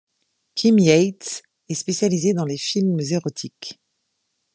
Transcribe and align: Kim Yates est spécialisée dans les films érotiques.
Kim 0.55 0.79
Yates 0.79 1.43
est 1.69 1.75
spécialisée 1.75 2.33
dans 2.33 2.45
les 2.45 2.57
films 2.57 2.99
érotiques. 3.11 3.79